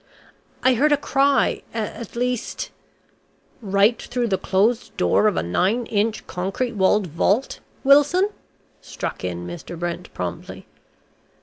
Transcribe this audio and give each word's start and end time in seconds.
"I 0.63 0.73
heard 0.73 0.91
a 0.91 0.97
cry 0.97 1.61
at 1.75 2.15
least" 2.15 2.71
"Right 3.77 4.01
through 4.01 4.29
the 4.29 4.37
closed 4.39 4.97
door 4.97 5.27
of 5.27 5.37
a 5.37 5.43
nine 5.43 5.85
inch 5.85 6.25
concrete 6.25 6.71
walled 6.73 7.05
vault, 7.05 7.59
Wilson?" 7.83 8.29
struck 8.81 9.23
in 9.23 9.45
Mr. 9.45 9.77
Brent 9.77 10.11
promptly. 10.15 10.65